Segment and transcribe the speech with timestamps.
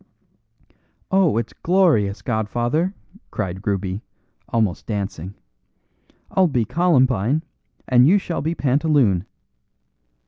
[1.11, 2.95] "Oh, it's glorious, godfather,"
[3.29, 4.01] cried Ruby,
[4.49, 5.35] almost dancing.
[6.31, 7.43] "I'll be columbine
[7.87, 9.27] and you shall be pantaloon."